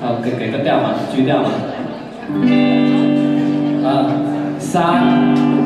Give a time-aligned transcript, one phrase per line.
[0.00, 1.50] 好，给给个调嘛句调嘛。
[3.84, 4.10] 啊，
[4.58, 4.80] 三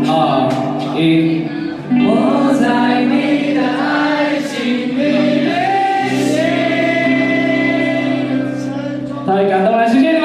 [0.08, 0.50] 二
[0.96, 1.46] 一。
[1.89, 4.58] 我在你的爱情
[4.99, 5.00] 里
[5.44, 5.47] 旅
[6.26, 6.34] 行。
[9.25, 10.19] 太感动了，谢谢。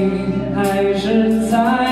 [0.00, 1.89] 你还是在